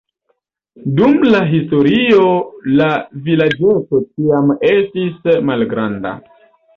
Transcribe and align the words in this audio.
Dum 0.99 1.11
la 1.33 1.41
historio 1.49 2.23
la 2.79 2.87
vilaĝeto 3.27 4.01
ĉiam 4.07 4.49
estis 4.71 5.29
malgranda. 5.51 6.15